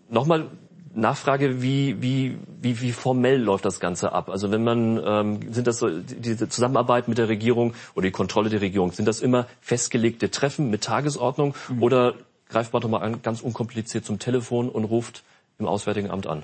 Nochmal 0.10 0.48
Nachfrage, 0.94 1.62
wie, 1.62 2.01
wie, 2.01 2.38
wie, 2.62 2.82
wie 2.82 2.91
formell 2.91 3.41
läuft 3.41 3.65
das 3.65 3.80
Ganze 3.80 4.12
ab? 4.12 4.30
Also 4.30 4.51
wenn 4.51 4.63
man, 4.63 5.01
ähm, 5.03 5.53
sind 5.53 5.68
das 5.68 5.80
so, 5.80 5.89
diese 5.89 6.50
Zusammenarbeit 6.50 7.08
mit 7.08 7.18
der 7.18 7.30
Regierung 7.30 7.74
oder 7.96 8.08
die 8.08 8.12
Kontrolle 8.12 8.50
der 8.50 8.62
Regierung, 8.62 8.91
sind 8.91 9.08
das 9.08 9.22
immer 9.22 9.48
festgelegte 9.62 10.32
Treffen 10.32 10.70
mit 10.70 10.84
Tagesordnung 10.84 11.56
mhm. 11.70 11.84
oder 11.84 12.15
greift 12.50 12.74
man 12.74 12.82
doch 12.82 12.89
mal 12.89 13.01
an, 13.01 13.22
ganz 13.22 13.41
unkompliziert 13.41 14.06
zum 14.06 14.20
Telefon 14.20 14.70
und 14.70 14.84
ruft 14.84 15.24
im 15.60 15.68
Auswärtigen 15.68 16.12
Amt 16.12 16.27
an? 16.27 16.44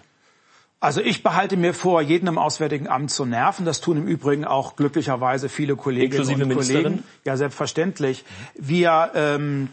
Also 0.79 1.01
ich 1.01 1.23
behalte 1.23 1.57
mir 1.57 1.73
vor, 1.73 2.01
jeden 2.01 2.27
im 2.27 2.37
Auswärtigen 2.37 2.87
Amt 2.87 3.09
zu 3.09 3.25
nerven. 3.25 3.65
Das 3.65 3.81
tun 3.81 3.97
im 3.97 4.07
Übrigen 4.07 4.45
auch 4.45 4.75
glücklicherweise 4.75 5.49
viele 5.49 5.75
Kolleginnen 5.75 6.11
Inklusive 6.11 6.43
und 6.43 6.49
Ministerin? 6.49 6.83
Kollegen. 6.83 7.03
Ja, 7.25 7.35
selbstverständlich. 7.35 8.23
Wir 8.55 9.11
ähm, 9.15 9.69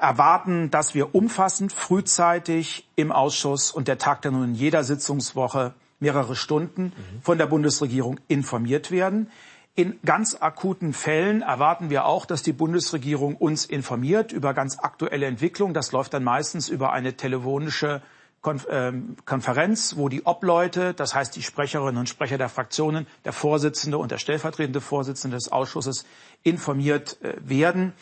erwarten, 0.00 0.70
dass 0.70 0.94
wir 0.94 1.14
umfassend, 1.14 1.72
frühzeitig 1.72 2.88
im 2.96 3.12
Ausschuss 3.12 3.70
und 3.70 3.88
der 3.88 3.98
tagt 3.98 4.24
ja 4.24 4.30
nun 4.30 4.44
in 4.44 4.54
jeder 4.54 4.84
Sitzungswoche 4.84 5.74
mehrere 6.00 6.36
Stunden 6.36 6.92
von 7.22 7.38
der 7.38 7.46
Bundesregierung 7.46 8.20
informiert 8.28 8.90
werden. 8.90 9.30
In 9.74 9.98
ganz 10.04 10.36
akuten 10.40 10.92
Fällen 10.92 11.42
erwarten 11.42 11.88
wir 11.88 12.04
auch, 12.04 12.26
dass 12.26 12.42
die 12.42 12.52
Bundesregierung 12.52 13.36
uns 13.36 13.64
informiert 13.64 14.32
über 14.32 14.52
ganz 14.52 14.78
aktuelle 14.80 15.26
Entwicklungen. 15.26 15.72
Das 15.72 15.92
läuft 15.92 16.14
dann 16.14 16.24
meistens 16.24 16.68
über 16.68 16.92
eine 16.92 17.14
telefonische 17.16 18.02
ähm, 18.70 19.16
Konferenz, 19.24 19.96
wo 19.96 20.08
die 20.08 20.24
Obleute, 20.24 20.94
das 20.94 21.14
heißt 21.14 21.34
die 21.36 21.42
Sprecherinnen 21.42 21.98
und 21.98 22.08
Sprecher 22.08 22.38
der 22.38 22.48
Fraktionen, 22.48 23.06
der 23.24 23.32
Vorsitzende 23.32 23.98
und 23.98 24.10
der 24.10 24.18
stellvertretende 24.18 24.80
Vorsitzende 24.80 25.36
des 25.36 25.50
Ausschusses 25.50 26.06
informiert 26.42 27.18
äh, 27.22 27.34
werden. 27.40 27.92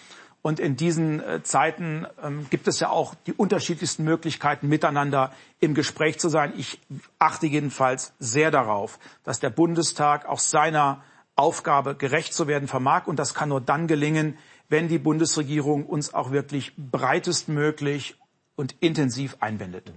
Und 0.46 0.60
in 0.60 0.76
diesen 0.76 1.18
äh, 1.18 1.42
Zeiten 1.42 2.06
ähm, 2.22 2.46
gibt 2.50 2.68
es 2.68 2.78
ja 2.78 2.88
auch 2.88 3.16
die 3.26 3.32
unterschiedlichsten 3.32 4.04
Möglichkeiten, 4.04 4.68
miteinander 4.68 5.32
im 5.58 5.74
Gespräch 5.74 6.20
zu 6.20 6.28
sein. 6.28 6.52
Ich 6.56 6.78
achte 7.18 7.48
jedenfalls 7.48 8.12
sehr 8.20 8.52
darauf, 8.52 9.00
dass 9.24 9.40
der 9.40 9.50
Bundestag 9.50 10.24
auch 10.24 10.38
seiner 10.38 11.02
Aufgabe 11.34 11.96
gerecht 11.96 12.32
zu 12.32 12.46
werden 12.46 12.68
vermag. 12.68 13.08
Und 13.08 13.18
das 13.18 13.34
kann 13.34 13.48
nur 13.48 13.60
dann 13.60 13.88
gelingen, 13.88 14.38
wenn 14.68 14.86
die 14.86 15.00
Bundesregierung 15.00 15.84
uns 15.84 16.14
auch 16.14 16.30
wirklich 16.30 16.72
breitestmöglich 16.76 18.14
und 18.54 18.76
intensiv 18.78 19.38
einbindet. 19.40 19.90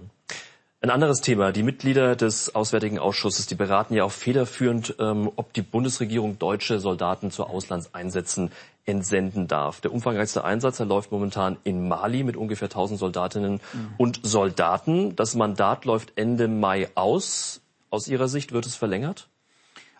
Ein 0.82 0.88
anderes 0.88 1.20
Thema. 1.20 1.52
Die 1.52 1.62
Mitglieder 1.62 2.16
des 2.16 2.54
Auswärtigen 2.54 2.98
Ausschusses, 2.98 3.46
die 3.46 3.54
beraten 3.54 3.92
ja 3.92 4.04
auch 4.04 4.12
federführend, 4.12 4.96
ähm, 4.98 5.30
ob 5.36 5.52
die 5.52 5.60
Bundesregierung 5.60 6.38
deutsche 6.38 6.80
Soldaten 6.80 7.30
zu 7.30 7.44
Auslandseinsätzen 7.44 8.50
entsenden 8.86 9.46
darf. 9.46 9.82
Der 9.82 9.92
umfangreichste 9.92 10.42
Einsatz 10.42 10.78
läuft 10.78 11.12
momentan 11.12 11.58
in 11.64 11.86
Mali 11.86 12.24
mit 12.24 12.34
ungefähr 12.34 12.68
1000 12.68 12.98
Soldatinnen 12.98 13.60
mhm. 13.74 13.94
und 13.98 14.20
Soldaten. 14.22 15.14
Das 15.16 15.34
Mandat 15.34 15.84
läuft 15.84 16.16
Ende 16.16 16.48
Mai 16.48 16.88
aus. 16.94 17.60
Aus 17.90 18.08
Ihrer 18.08 18.28
Sicht 18.28 18.52
wird 18.52 18.64
es 18.64 18.74
verlängert? 18.74 19.28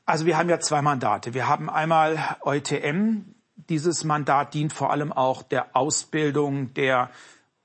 Also 0.07 0.25
wir 0.25 0.39
haben 0.39 0.49
ja 0.49 0.61
zwei 0.61 0.81
Mandate. 0.81 1.35
Wir 1.35 1.47
haben 1.47 1.69
einmal 1.69 2.19
EUTM. 2.41 3.35
Dieses 3.69 4.05
Mandat 4.05 4.55
dient 4.55 4.73
vor 4.73 4.91
allem 4.91 5.13
auch 5.13 5.43
der 5.43 5.77
Ausbildung 5.77 6.73
der 6.73 7.11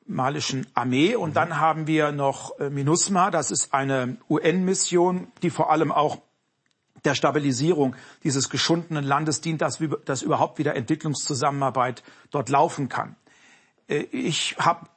malischen 0.06 0.68
Armee. 0.74 1.16
Und 1.16 1.36
dann 1.36 1.60
haben 1.60 1.88
wir 1.88 2.12
noch 2.12 2.60
äh, 2.60 2.70
MINUSMA, 2.70 3.32
das 3.32 3.52
ist 3.52 3.74
eine 3.74 4.18
UN-Mission, 4.30 5.28
die 5.42 5.50
vor 5.50 5.72
allem 5.72 5.92
auch 5.92 6.20
der 7.04 7.16
Stabilisierung 7.16 7.96
dieses 8.24 8.50
geschundenen 8.50 9.04
Landes 9.04 9.42
dient, 9.42 9.62
dass, 9.62 9.80
dass 10.06 10.22
überhaupt 10.22 10.58
wieder 10.58 10.76
Entwicklungszusammenarbeit 10.76 12.04
dort 12.32 12.50
laufen 12.50 12.90
kann. 12.90 13.16
Äh, 13.88 14.04
ich 14.12 14.56
habe 14.58 14.88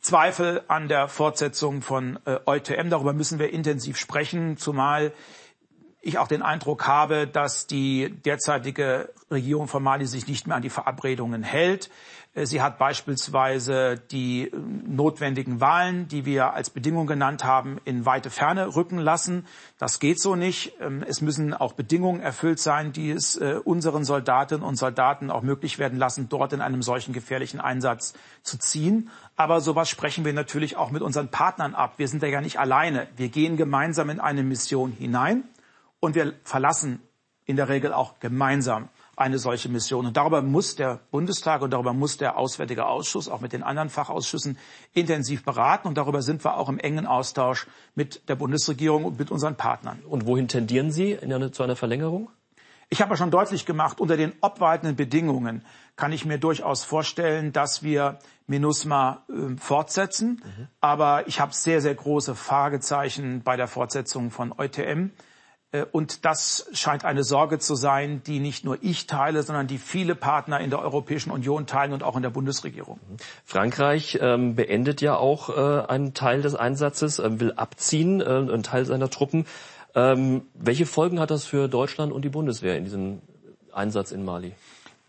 Zweifel 0.00 0.62
an 0.68 0.86
der 0.86 1.08
Fortsetzung 1.08 1.82
von 1.82 2.20
äh, 2.26 2.38
EUTM. 2.46 2.90
Darüber 2.90 3.12
müssen 3.12 3.40
wir 3.40 3.52
intensiv 3.52 3.96
sprechen, 3.96 4.56
zumal 4.56 5.12
ich 6.00 6.18
auch 6.18 6.28
den 6.28 6.42
Eindruck 6.42 6.86
habe, 6.86 7.26
dass 7.26 7.66
die 7.66 8.10
derzeitige 8.24 9.12
Regierung 9.28 9.66
von 9.66 9.82
Mali 9.82 10.06
sich 10.06 10.28
nicht 10.28 10.46
mehr 10.46 10.54
an 10.54 10.62
die 10.62 10.70
Verabredungen 10.70 11.42
hält. 11.42 11.90
Äh, 12.36 12.46
sie 12.46 12.62
hat 12.62 12.78
beispielsweise 12.78 14.00
die 14.10 14.48
äh, 14.48 14.56
notwendigen 14.56 15.60
Wahlen, 15.60 16.06
die 16.06 16.24
wir 16.24 16.52
als 16.52 16.70
Bedingung 16.70 17.06
genannt 17.06 17.44
haben, 17.44 17.78
in 17.84 18.06
weite 18.06 18.30
Ferne 18.30 18.76
rücken 18.76 18.98
lassen. 18.98 19.46
Das 19.78 19.98
geht 19.98 20.20
so 20.20 20.36
nicht. 20.36 20.74
Ähm, 20.80 21.02
es 21.06 21.20
müssen 21.20 21.54
auch 21.54 21.72
Bedingungen 21.72 22.20
erfüllt 22.20 22.60
sein, 22.60 22.92
die 22.92 23.10
es 23.10 23.36
äh, 23.36 23.58
unseren 23.64 24.04
Soldatinnen 24.04 24.64
und 24.64 24.76
Soldaten 24.76 25.30
auch 25.30 25.42
möglich 25.42 25.78
werden 25.78 25.98
lassen, 25.98 26.28
dort 26.28 26.52
in 26.52 26.60
einem 26.60 26.82
solchen 26.82 27.12
gefährlichen 27.12 27.60
Einsatz 27.60 28.14
zu 28.42 28.58
ziehen. 28.58 29.10
Aber 29.34 29.60
sowas 29.60 29.88
sprechen 29.88 30.24
wir 30.24 30.32
natürlich 30.32 30.76
auch 30.76 30.90
mit 30.90 31.02
unseren 31.02 31.28
Partnern 31.28 31.74
ab. 31.74 31.94
Wir 31.96 32.08
sind 32.08 32.22
ja 32.22 32.40
nicht 32.40 32.60
alleine. 32.60 33.08
Wir 33.16 33.28
gehen 33.28 33.56
gemeinsam 33.56 34.10
in 34.10 34.20
eine 34.20 34.42
Mission 34.42 34.92
hinein 34.92 35.44
und 36.00 36.14
wir 36.14 36.34
verlassen 36.44 37.00
in 37.44 37.56
der 37.56 37.68
Regel 37.68 37.92
auch 37.92 38.18
gemeinsam 38.20 38.88
eine 39.16 39.38
solche 39.38 39.70
Mission. 39.70 40.06
Und 40.06 40.16
darüber 40.16 40.42
muss 40.42 40.76
der 40.76 41.00
Bundestag 41.10 41.62
und 41.62 41.72
darüber 41.72 41.94
muss 41.94 42.18
der 42.18 42.36
Auswärtige 42.36 42.86
Ausschuss 42.86 43.28
auch 43.28 43.40
mit 43.40 43.54
den 43.54 43.62
anderen 43.62 43.88
Fachausschüssen 43.88 44.58
intensiv 44.92 45.42
beraten. 45.42 45.88
Und 45.88 45.96
darüber 45.96 46.20
sind 46.20 46.44
wir 46.44 46.58
auch 46.58 46.68
im 46.68 46.78
engen 46.78 47.06
Austausch 47.06 47.66
mit 47.94 48.28
der 48.28 48.36
Bundesregierung 48.36 49.04
und 49.04 49.18
mit 49.18 49.30
unseren 49.30 49.56
Partnern. 49.56 50.02
Und 50.06 50.26
wohin 50.26 50.48
tendieren 50.48 50.90
Sie 50.90 51.18
eine, 51.18 51.50
zu 51.50 51.62
einer 51.62 51.76
Verlängerung? 51.76 52.28
Ich 52.88 53.00
habe 53.00 53.10
ja 53.10 53.16
schon 53.16 53.32
deutlich 53.32 53.66
gemacht, 53.66 54.00
unter 54.00 54.16
den 54.16 54.32
obwaltenden 54.42 54.94
Bedingungen 54.94 55.64
kann 55.96 56.12
ich 56.12 56.24
mir 56.24 56.38
durchaus 56.38 56.84
vorstellen, 56.84 57.52
dass 57.52 57.82
wir 57.82 58.18
MINUSMA 58.46 59.24
äh, 59.28 59.56
fortsetzen. 59.56 60.42
Mhm. 60.44 60.68
Aber 60.80 61.26
ich 61.26 61.40
habe 61.40 61.52
sehr, 61.52 61.80
sehr 61.80 61.94
große 61.94 62.34
Fragezeichen 62.34 63.42
bei 63.42 63.56
der 63.56 63.66
Fortsetzung 63.66 64.30
von 64.30 64.52
EUTM. 64.52 65.10
Äh, 65.72 65.84
und 65.92 66.24
das 66.24 66.68
scheint 66.72 67.04
eine 67.04 67.24
Sorge 67.24 67.58
zu 67.58 67.74
sein, 67.74 68.22
die 68.24 68.40
nicht 68.40 68.64
nur 68.64 68.78
ich 68.82 69.06
teile, 69.06 69.42
sondern 69.42 69.66
die 69.66 69.78
viele 69.78 70.14
Partner 70.14 70.60
in 70.60 70.70
der 70.70 70.80
Europäischen 70.80 71.30
Union 71.30 71.66
teilen 71.66 71.92
und 71.92 72.02
auch 72.02 72.16
in 72.16 72.22
der 72.22 72.30
Bundesregierung. 72.30 73.00
Frankreich 73.44 74.18
ähm, 74.20 74.54
beendet 74.54 75.00
ja 75.00 75.16
auch 75.16 75.50
äh, 75.50 75.86
einen 75.86 76.14
Teil 76.14 76.42
des 76.42 76.54
Einsatzes, 76.54 77.18
äh, 77.18 77.40
will 77.40 77.52
abziehen, 77.52 78.20
äh, 78.20 78.24
einen 78.24 78.62
Teil 78.62 78.84
seiner 78.84 79.10
Truppen. 79.10 79.46
Ähm, 79.94 80.42
welche 80.54 80.86
Folgen 80.86 81.20
hat 81.20 81.30
das 81.30 81.44
für 81.46 81.68
Deutschland 81.68 82.12
und 82.12 82.22
die 82.22 82.28
Bundeswehr 82.28 82.76
in 82.76 82.84
diesem 82.84 83.22
Einsatz 83.72 84.12
in 84.12 84.24
Mali? 84.24 84.52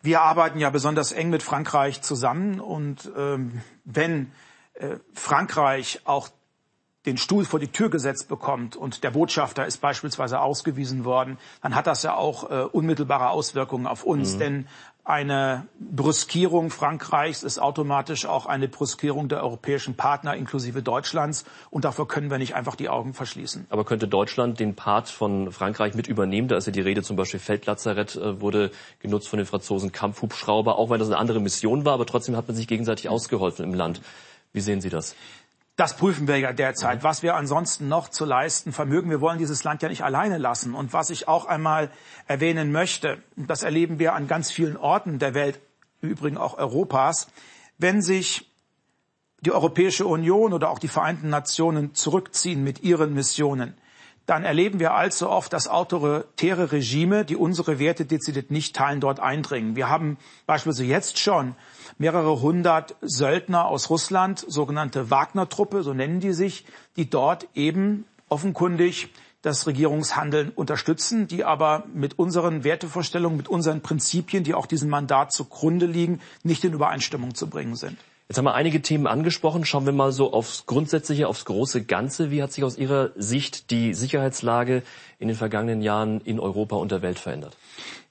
Wir 0.01 0.21
arbeiten 0.21 0.59
ja 0.59 0.69
besonders 0.69 1.11
eng 1.11 1.29
mit 1.29 1.43
Frankreich 1.43 2.01
zusammen 2.01 2.61
und 2.61 3.11
ähm, 3.17 3.61
wenn 3.83 4.31
äh, 4.75 4.97
Frankreich 5.13 6.01
auch 6.05 6.29
den 7.07 7.17
Stuhl 7.17 7.45
vor 7.45 7.59
die 7.59 7.69
Tür 7.69 7.89
gesetzt 7.89 8.27
bekommt 8.27 8.75
und 8.75 9.03
der 9.03 9.11
Botschafter 9.11 9.65
ist 9.65 9.77
beispielsweise 9.77 10.41
ausgewiesen 10.41 11.05
worden, 11.05 11.37
dann 11.63 11.73
hat 11.73 11.87
das 11.87 12.03
ja 12.03 12.15
auch 12.15 12.51
äh, 12.51 12.63
unmittelbare 12.63 13.29
Auswirkungen 13.29 13.87
auf 13.87 14.03
uns. 14.03 14.35
Mhm. 14.35 14.39
Denn 14.39 14.67
eine 15.07 15.67
Brüskierung 15.79 16.69
Frankreichs 16.69 17.41
ist 17.41 17.59
automatisch 17.59 18.25
auch 18.25 18.45
eine 18.45 18.67
Brüskierung 18.67 19.29
der 19.29 19.41
europäischen 19.41 19.95
Partner 19.95 20.35
inklusive 20.35 20.83
Deutschlands 20.83 21.45
und 21.69 21.85
davor 21.85 22.09
können 22.09 22.29
wir 22.29 22.37
nicht 22.37 22.55
einfach 22.55 22.75
die 22.75 22.89
Augen 22.89 23.13
verschließen. 23.13 23.67
Aber 23.69 23.85
könnte 23.85 24.09
Deutschland 24.09 24.59
den 24.59 24.75
Part 24.75 25.07
von 25.07 25.53
Frankreich 25.53 25.93
mit 25.93 26.07
übernehmen? 26.07 26.49
Da 26.49 26.57
ist 26.57 26.65
ja 26.65 26.73
die 26.73 26.81
Rede 26.81 27.03
zum 27.03 27.15
Beispiel 27.15 27.39
Feldlazarett 27.39 28.17
äh, 28.17 28.41
wurde 28.41 28.69
genutzt 28.99 29.29
von 29.29 29.37
den 29.37 29.45
Franzosen 29.45 29.93
Kampfhubschrauber, 29.93 30.77
auch 30.77 30.89
wenn 30.89 30.99
das 30.99 31.07
eine 31.07 31.17
andere 31.17 31.39
Mission 31.39 31.85
war, 31.85 31.93
aber 31.93 32.05
trotzdem 32.05 32.35
hat 32.35 32.49
man 32.49 32.57
sich 32.57 32.67
gegenseitig 32.67 33.07
ausgeholfen 33.07 33.63
im 33.63 33.73
Land. 33.73 34.01
Wie 34.51 34.59
sehen 34.59 34.81
Sie 34.81 34.89
das? 34.89 35.15
Das 35.77 35.95
prüfen 35.95 36.27
wir 36.27 36.39
ja 36.39 36.53
derzeit. 36.53 37.03
Was 37.03 37.21
wir 37.21 37.35
ansonsten 37.35 37.87
noch 37.87 38.09
zu 38.09 38.25
leisten 38.25 38.73
vermögen. 38.73 39.11
Wir 39.11 39.21
wollen 39.21 39.37
dieses 39.37 39.63
Land 39.63 39.83
ja 39.83 39.89
nicht 39.89 40.03
alleine 40.03 40.39
lassen. 40.39 40.73
Und 40.73 40.91
was 40.91 41.11
ich 41.11 41.27
auch 41.27 41.45
einmal 41.45 41.91
erwähnen 42.25 42.71
möchte, 42.71 43.21
das 43.35 43.61
erleben 43.61 43.99
wir 43.99 44.15
an 44.15 44.27
ganz 44.27 44.51
vielen 44.51 44.75
Orten 44.75 45.19
der 45.19 45.35
Welt, 45.35 45.59
im 46.01 46.09
Übrigen 46.09 46.37
auch 46.37 46.57
Europas, 46.57 47.27
wenn 47.77 48.01
sich 48.01 48.51
die 49.41 49.51
Europäische 49.51 50.07
Union 50.07 50.51
oder 50.51 50.71
auch 50.71 50.79
die 50.79 50.87
Vereinten 50.87 51.29
Nationen 51.29 51.93
zurückziehen 51.93 52.63
mit 52.63 52.81
ihren 52.81 53.13
Missionen, 53.13 53.77
dann 54.27 54.43
erleben 54.43 54.79
wir 54.79 54.93
allzu 54.93 55.29
oft, 55.29 55.53
dass 55.53 55.69
autoritäre 55.69 56.73
Regime, 56.73 57.23
die 57.23 57.37
unsere 57.37 57.79
Werte 57.79 58.05
dezidiert 58.05 58.51
nicht 58.51 58.75
teilen, 58.75 58.99
dort 58.99 59.21
eindringen. 59.21 59.77
Wir 59.77 59.89
haben 59.89 60.17
beispielsweise 60.45 60.85
jetzt 60.85 61.17
schon 61.17 61.55
mehrere 61.97 62.41
hundert 62.41 62.95
Söldner 63.01 63.65
aus 63.65 63.89
Russland, 63.89 64.43
sogenannte 64.45 65.09
Wagner-Truppe, 65.09 65.81
so 65.81 65.93
nennen 65.93 66.19
die 66.19 66.33
sich, 66.33 66.65
die 66.97 67.09
dort 67.09 67.47
eben 67.55 68.05
offenkundig 68.27 69.09
das 69.43 69.65
Regierungshandeln 69.65 70.49
unterstützen, 70.49 71.27
die 71.29 71.45
aber 71.45 71.85
mit 71.93 72.19
unseren 72.19 72.65
Wertevorstellungen, 72.65 73.37
mit 73.37 73.47
unseren 73.47 73.81
Prinzipien, 73.81 74.43
die 74.43 74.53
auch 74.53 74.65
diesem 74.65 74.89
Mandat 74.89 75.31
zugrunde 75.31 75.85
liegen, 75.85 76.19
nicht 76.43 76.65
in 76.65 76.73
Übereinstimmung 76.73 77.33
zu 77.33 77.47
bringen 77.47 77.77
sind. 77.77 77.97
Jetzt 78.29 78.39
haben 78.39 78.45
wir 78.45 78.55
einige 78.55 78.81
Themen 78.81 79.07
angesprochen. 79.07 79.63
Schauen 79.63 79.85
wir 79.85 79.93
mal 79.93 80.11
so 80.11 80.33
aufs 80.33 80.65
Grundsätzliche, 80.65 81.29
aufs 81.29 81.45
große 81.45 81.85
Ganze. 81.85 82.29
Wie 82.29 82.43
hat 82.43 82.51
sich 82.51 82.65
aus 82.65 82.77
Ihrer 82.77 83.11
Sicht 83.15 83.71
die 83.71 83.93
Sicherheitslage 83.93 84.83
in 85.17 85.29
den 85.29 85.37
vergangenen 85.37 85.81
Jahren 85.81 86.19
in 86.19 86.37
Europa 86.37 86.75
und 86.75 86.91
der 86.91 87.01
Welt 87.01 87.19
verändert? 87.19 87.55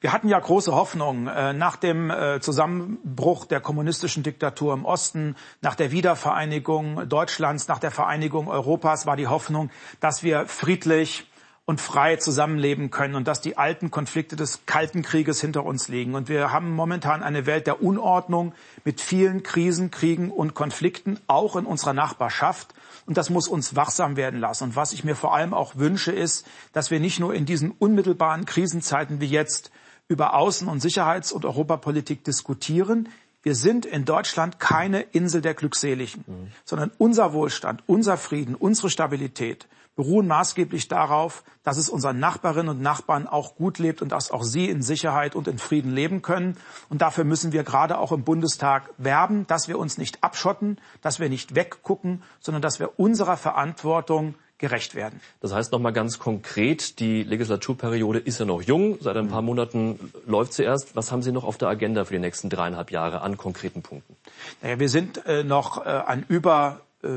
Wir 0.00 0.14
hatten 0.14 0.28
ja 0.28 0.38
große 0.38 0.74
Hoffnung 0.74 1.26
äh, 1.26 1.52
nach 1.52 1.76
dem 1.76 2.10
äh, 2.10 2.40
Zusammenbruch 2.40 3.44
der 3.44 3.60
kommunistischen 3.60 4.22
Diktatur 4.22 4.72
im 4.72 4.86
Osten, 4.86 5.36
nach 5.60 5.74
der 5.74 5.90
Wiedervereinigung 5.90 7.06
Deutschlands, 7.10 7.68
nach 7.68 7.78
der 7.78 7.90
Vereinigung 7.90 8.48
Europas 8.48 9.04
war 9.04 9.16
die 9.16 9.26
Hoffnung, 9.26 9.68
dass 10.00 10.22
wir 10.22 10.46
friedlich 10.46 11.26
und 11.66 11.80
frei 11.80 12.14
zusammenleben 12.14 12.90
können 12.90 13.16
und 13.16 13.26
dass 13.26 13.40
die 13.40 13.58
alten 13.58 13.90
Konflikte 13.90 14.36
des 14.36 14.60
Kalten 14.66 15.02
Krieges 15.02 15.40
hinter 15.40 15.64
uns 15.64 15.88
liegen. 15.88 16.14
Und 16.14 16.28
wir 16.28 16.52
haben 16.52 16.70
momentan 16.70 17.24
eine 17.24 17.44
Welt 17.44 17.66
der 17.66 17.82
Unordnung 17.82 18.54
mit 18.84 19.00
vielen 19.00 19.42
Krisen, 19.42 19.90
Kriegen 19.90 20.30
und 20.30 20.54
Konflikten, 20.54 21.18
auch 21.26 21.56
in 21.56 21.66
unserer 21.66 21.92
Nachbarschaft. 21.92 22.72
Und 23.04 23.16
das 23.16 23.30
muss 23.30 23.48
uns 23.48 23.74
wachsam 23.74 24.16
werden 24.16 24.38
lassen. 24.38 24.64
Und 24.64 24.76
was 24.76 24.92
ich 24.92 25.02
mir 25.02 25.16
vor 25.16 25.34
allem 25.34 25.52
auch 25.52 25.74
wünsche, 25.74 26.12
ist, 26.12 26.46
dass 26.72 26.92
wir 26.92 27.00
nicht 27.00 27.18
nur 27.18 27.34
in 27.34 27.46
diesen 27.46 27.72
unmittelbaren 27.72 28.44
Krisenzeiten 28.44 29.20
wie 29.20 29.26
jetzt 29.26 29.72
über 30.06 30.36
Außen- 30.36 30.68
und 30.68 30.80
Sicherheits- 30.80 31.32
und 31.32 31.44
Europapolitik 31.44 32.22
diskutieren. 32.22 33.08
Wir 33.42 33.56
sind 33.56 33.86
in 33.86 34.04
Deutschland 34.04 34.60
keine 34.60 35.00
Insel 35.00 35.40
der 35.40 35.54
Glückseligen, 35.54 36.24
mhm. 36.26 36.52
sondern 36.64 36.92
unser 36.98 37.32
Wohlstand, 37.32 37.82
unser 37.86 38.16
Frieden, 38.16 38.54
unsere 38.54 38.88
Stabilität 38.88 39.66
beruhen 39.96 40.26
maßgeblich 40.26 40.88
darauf, 40.88 41.42
dass 41.64 41.78
es 41.78 41.88
unseren 41.88 42.20
Nachbarinnen 42.20 42.76
und 42.76 42.82
Nachbarn 42.82 43.26
auch 43.26 43.56
gut 43.56 43.78
lebt 43.78 44.02
und 44.02 44.12
dass 44.12 44.30
auch 44.30 44.44
sie 44.44 44.68
in 44.68 44.82
Sicherheit 44.82 45.34
und 45.34 45.48
in 45.48 45.58
Frieden 45.58 45.90
leben 45.90 46.22
können. 46.22 46.56
Und 46.88 47.02
dafür 47.02 47.24
müssen 47.24 47.52
wir 47.52 47.64
gerade 47.64 47.98
auch 47.98 48.12
im 48.12 48.22
Bundestag 48.22 48.90
werben, 48.98 49.46
dass 49.46 49.66
wir 49.66 49.78
uns 49.78 49.98
nicht 49.98 50.22
abschotten, 50.22 50.78
dass 51.00 51.18
wir 51.18 51.28
nicht 51.28 51.54
weggucken, 51.54 52.22
sondern 52.40 52.62
dass 52.62 52.78
wir 52.78 53.00
unserer 53.00 53.36
Verantwortung 53.36 54.34
gerecht 54.58 54.94
werden. 54.94 55.20
Das 55.40 55.52
heißt 55.52 55.72
noch 55.72 55.78
mal 55.78 55.92
ganz 55.92 56.18
konkret, 56.18 56.98
die 56.98 57.22
Legislaturperiode 57.22 58.18
ist 58.18 58.38
ja 58.38 58.46
noch 58.46 58.62
jung, 58.62 58.96
seit 59.00 59.16
ein 59.16 59.28
paar 59.28 59.42
mhm. 59.42 59.46
Monaten 59.46 60.12
läuft 60.26 60.54
sie 60.54 60.62
erst. 60.62 60.96
Was 60.96 61.12
haben 61.12 61.22
Sie 61.22 61.32
noch 61.32 61.44
auf 61.44 61.58
der 61.58 61.68
Agenda 61.68 62.04
für 62.04 62.14
die 62.14 62.20
nächsten 62.20 62.48
dreieinhalb 62.48 62.90
Jahre 62.90 63.20
an 63.20 63.36
konkreten 63.36 63.82
Punkten? 63.82 64.16
Naja, 64.62 64.78
wir 64.78 64.88
sind 64.88 65.26
äh, 65.26 65.44
noch 65.44 65.84
äh, 65.84 65.88
an 65.88 66.24
über 66.28 66.80
äh, 67.02 67.08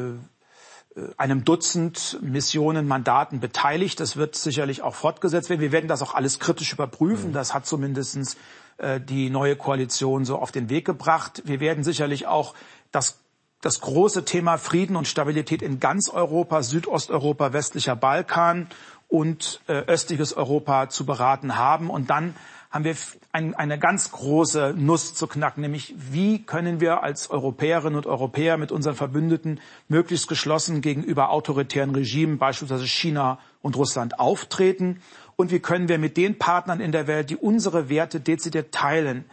einem 1.18 1.46
Dutzend 1.46 2.18
Missionen, 2.22 2.88
Mandaten 2.88 3.40
beteiligt. 3.40 4.00
Das 4.00 4.18
wird 4.18 4.36
sicherlich 4.36 4.82
auch 4.82 4.96
fortgesetzt 4.96 5.50
werden. 5.50 5.62
Wir 5.62 5.72
werden 5.72 5.88
das 5.88 6.02
auch 6.02 6.14
alles 6.14 6.40
kritisch 6.40 6.74
überprüfen. 6.74 7.30
Mhm. 7.30 7.34
Das 7.34 7.54
hat 7.54 7.66
zumindest 7.66 8.38
äh, 8.78 9.00
die 9.00 9.30
neue 9.30 9.56
Koalition 9.56 10.26
so 10.26 10.38
auf 10.38 10.52
den 10.52 10.70
Weg 10.70 10.86
gebracht. 10.86 11.42
Wir 11.46 11.60
werden 11.60 11.84
sicherlich 11.84 12.28
auch 12.28 12.54
das 12.92 13.20
das 13.62 13.82
große 13.82 14.24
Thema 14.24 14.58
Frieden 14.58 14.96
und 14.96 15.08
Stabilität 15.08 15.62
in 15.62 15.80
ganz 15.80 16.10
Europa, 16.10 16.64
Südosteuropa, 16.64 17.52
westlicher 17.52 17.96
Balkan 17.96 18.70
und 19.08 19.62
äh, 19.68 19.74
östliches 19.74 20.34
Europa 20.34 20.90
zu 20.90 21.06
beraten 21.06 21.58
haben. 21.58 21.90
Und 21.90 22.10
dann 22.10 22.36
haben 22.72 22.86
wir 22.86 22.96
ein, 23.32 23.54
eine 23.54 23.78
ganz 23.78 24.12
große 24.12 24.74
Nuss 24.76 25.14
zu 25.14 25.28
knacken, 25.28 25.62
nämlich 25.62 25.94
wie 25.98 26.44
können 26.44 26.80
wir 26.80 27.04
als 27.04 27.30
Europäerinnen 27.30 27.96
und 27.96 28.08
Europäer 28.08 28.58
mit 28.58 28.72
unseren 28.72 28.96
Verbündeten 28.96 29.60
möglichst 29.88 30.28
geschlossen 30.28 30.82
gegenüber 30.82 31.30
autoritären 31.30 31.94
Regimen, 31.94 32.40
beispielsweise 32.40 32.88
China 32.88 33.40
und 33.62 33.76
Russland, 33.76 34.20
auftreten 34.20 35.02
und 35.36 35.52
wie 35.52 35.60
können 35.60 35.88
wir 35.90 36.00
mit 36.00 36.18
den 36.18 36.38
Partnern 36.40 36.82
in 36.82 36.92
der 36.92 37.08
Welt, 37.08 37.30
die 37.30 37.38
unsere 37.38 37.88
Werte 37.88 38.20
dezidiert 38.20 38.74
teilen, 38.74 39.26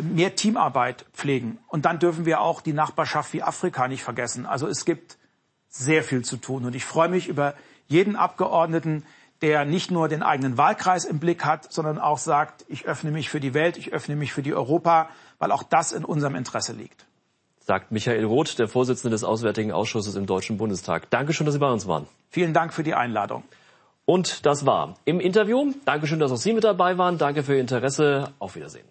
mehr 0.00 0.34
Teamarbeit 0.34 1.04
pflegen. 1.12 1.58
Und 1.66 1.84
dann 1.84 1.98
dürfen 1.98 2.24
wir 2.24 2.40
auch 2.40 2.60
die 2.60 2.72
Nachbarschaft 2.72 3.32
wie 3.32 3.42
Afrika 3.42 3.88
nicht 3.88 4.02
vergessen. 4.02 4.46
Also 4.46 4.66
es 4.68 4.84
gibt 4.84 5.18
sehr 5.68 6.02
viel 6.02 6.24
zu 6.24 6.36
tun. 6.36 6.64
Und 6.64 6.74
ich 6.74 6.84
freue 6.84 7.08
mich 7.08 7.28
über 7.28 7.54
jeden 7.88 8.16
Abgeordneten, 8.16 9.04
der 9.42 9.64
nicht 9.64 9.90
nur 9.90 10.08
den 10.08 10.22
eigenen 10.22 10.58
Wahlkreis 10.58 11.04
im 11.04 11.18
Blick 11.18 11.44
hat, 11.44 11.72
sondern 11.72 11.98
auch 11.98 12.18
sagt, 12.18 12.64
ich 12.68 12.86
öffne 12.86 13.10
mich 13.10 13.30
für 13.30 13.40
die 13.40 13.54
Welt, 13.54 13.76
ich 13.76 13.92
öffne 13.92 14.16
mich 14.16 14.32
für 14.32 14.42
die 14.42 14.54
Europa, 14.54 15.08
weil 15.38 15.52
auch 15.52 15.62
das 15.62 15.92
in 15.92 16.04
unserem 16.04 16.34
Interesse 16.34 16.72
liegt. 16.72 17.06
Sagt 17.60 17.92
Michael 17.92 18.24
Roth, 18.24 18.58
der 18.58 18.68
Vorsitzende 18.68 19.14
des 19.14 19.24
Auswärtigen 19.24 19.72
Ausschusses 19.72 20.14
im 20.16 20.26
Deutschen 20.26 20.58
Bundestag. 20.58 21.08
Dankeschön, 21.10 21.46
dass 21.46 21.54
Sie 21.54 21.60
bei 21.60 21.70
uns 21.70 21.86
waren. 21.86 22.06
Vielen 22.28 22.52
Dank 22.52 22.74
für 22.74 22.82
die 22.82 22.94
Einladung. 22.94 23.44
Und 24.04 24.44
das 24.44 24.66
war 24.66 24.96
im 25.04 25.20
Interview. 25.20 25.72
Dankeschön, 25.84 26.18
dass 26.18 26.32
auch 26.32 26.36
Sie 26.36 26.52
mit 26.52 26.64
dabei 26.64 26.98
waren. 26.98 27.16
Danke 27.16 27.42
für 27.42 27.54
Ihr 27.54 27.60
Interesse. 27.60 28.32
Auf 28.38 28.56
Wiedersehen. 28.56 28.86